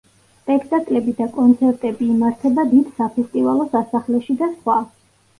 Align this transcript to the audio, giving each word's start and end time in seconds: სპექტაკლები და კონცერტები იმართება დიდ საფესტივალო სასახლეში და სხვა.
სპექტაკლები 0.43 1.11
და 1.17 1.25
კონცერტები 1.33 2.07
იმართება 2.13 2.65
დიდ 2.71 2.87
საფესტივალო 3.01 3.67
სასახლეში 3.75 4.37
და 4.41 4.49
სხვა. 4.55 4.79